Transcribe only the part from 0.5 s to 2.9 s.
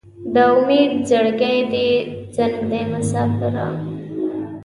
امید زړګی دې زنګ دی